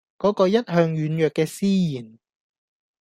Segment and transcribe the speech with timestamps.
[0.17, 2.17] 嗰個一向軟弱嘅思賢